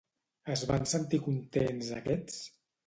Es 0.53 0.63
van 0.71 0.89
sentir 0.93 1.21
contents 1.29 1.95
aquests? 2.01 2.45